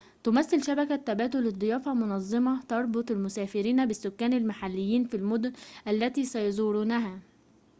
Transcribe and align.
تمثل 0.23 0.63
شبكة 0.63 0.95
تبادل 0.95 1.47
الضيافة 1.47 1.93
منظمة 1.93 2.61
تربط 2.63 3.11
المسافرين 3.11 3.85
بالسكان 3.85 4.33
المحليين 4.33 5.03
في 5.03 5.17
المدن 5.17 5.53
التي 5.87 6.25
سيزورونها 6.25 7.19